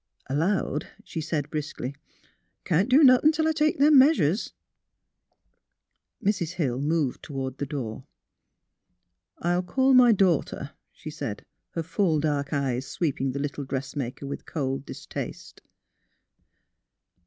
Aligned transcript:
"Aloud 0.35 0.87
she 1.03 1.21
said, 1.21 1.51
briskly: 1.51 1.93
*' 2.25 2.25
I 2.25 2.25
can't 2.63 2.89
do 2.89 3.03
nothin' 3.03 3.31
till 3.31 3.47
I 3.47 3.51
take 3.51 3.77
them 3.77 3.99
measures." 3.99 4.51
WHERE 6.21 6.29
IS 6.29 6.37
SYLVIA? 6.39 6.49
191 6.49 6.49
Mrs. 6.49 6.51
Hill 6.55 6.81
moved 7.05 7.21
toward 7.23 7.57
the 7.59 7.67
door.'' 7.67 8.07
I'll 9.47 9.61
call 9.61 9.93
my 9.93 10.11
daughter," 10.11 10.71
she 10.91 11.11
said, 11.11 11.45
her 11.75 11.83
full 11.83 12.19
dark 12.19 12.51
eyes 12.51 12.87
sweeping 12.87 13.33
the 13.33 13.39
little 13.39 13.63
dressmaker 13.63 14.25
with 14.25 14.47
cold 14.47 14.87
dis 14.87 15.05
taste. 15.05 15.61